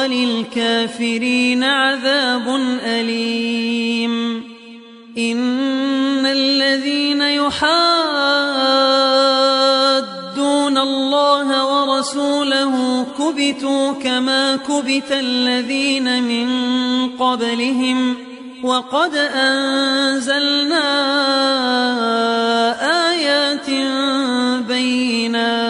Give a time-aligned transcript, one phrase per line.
[0.00, 2.48] وللكافرين عذاب
[2.84, 4.44] أليم.
[5.18, 7.80] إن الذين يحادون
[10.78, 16.48] الله ورسوله كبتوا كما كبت الذين من
[17.08, 18.16] قبلهم
[18.62, 20.86] وقد أنزلنا
[23.10, 23.70] آيات
[24.68, 25.69] بينات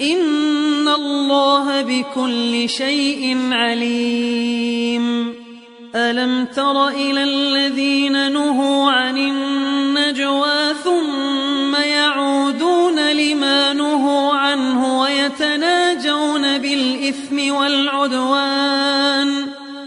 [0.00, 5.34] إن الله بكل شيء عليم
[5.94, 19.46] ألم تر إلى الذين نهوا عن النجوى ثم يعودون لما نهوا عنه ويتناجون بالإثم والعدوان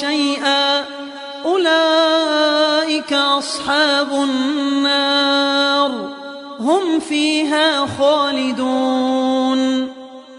[0.00, 0.84] شيئا.
[1.44, 5.90] أولئك أصحاب النار.
[6.60, 9.92] هم فيها خالدون.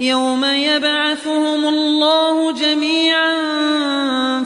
[0.00, 3.34] يوم يبعثهم الله جميعا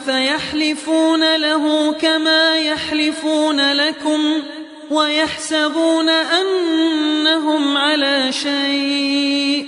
[0.07, 4.21] فيحلفون له كما يحلفون لكم
[4.91, 9.67] ويحسبون أنهم على شيء.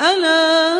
[0.00, 0.79] ألا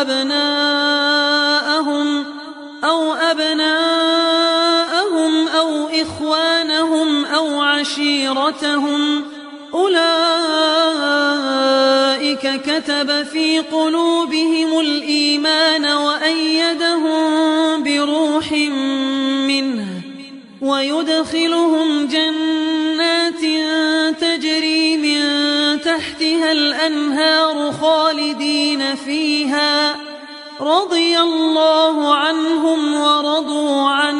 [0.00, 1.56] أبناءهم
[2.84, 4.56] أو أبناءهم
[5.48, 9.22] أو إخوانهم أو عشيرتهم
[9.74, 10.06] أولئك
[12.60, 18.52] كتب في قلوبهم الإيمان وأيدهم بروح
[19.46, 19.86] منه
[20.62, 22.25] ويدخلهم جنات
[26.36, 29.96] فيها الأنهار خالدين فيها
[30.60, 34.15] رضي الله عنهم ورضوا عنه.